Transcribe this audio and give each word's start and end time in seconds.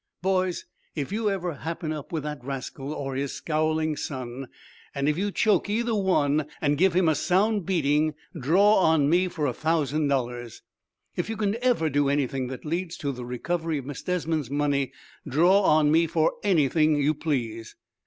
"Boys, 0.23 0.65
if 0.95 1.11
you 1.11 1.29
ever 1.29 1.53
happen 1.53 1.93
up 1.93 2.11
with 2.11 2.23
that 2.23 2.43
rascal, 2.43 2.91
or 2.91 3.13
his 3.13 3.33
scowling 3.33 3.95
son, 3.95 4.47
and 4.95 5.07
if 5.07 5.15
you 5.15 5.29
choke 5.29 5.69
either 5.69 5.93
one, 5.93 6.47
and 6.59 6.79
give 6.79 6.95
him 6.95 7.07
a 7.07 7.13
sound 7.13 7.67
beating, 7.67 8.15
draw 8.35 8.77
on 8.79 9.07
me 9.11 9.27
for 9.27 9.45
a 9.45 9.53
thousand 9.53 10.07
dollars. 10.07 10.63
If 11.15 11.29
you 11.29 11.37
can 11.37 11.55
ever 11.63 11.87
do 11.87 12.09
anything 12.09 12.47
that 12.47 12.65
leads 12.65 12.97
to 12.97 13.11
the 13.11 13.25
recovery 13.25 13.77
of 13.77 13.85
Miss 13.85 14.01
Desmond's 14.01 14.49
money, 14.49 14.91
draw 15.27 15.61
on 15.61 15.91
me 15.91 16.07
for 16.07 16.33
anything 16.43 16.95
you 16.95 17.13
please!" 17.13 17.75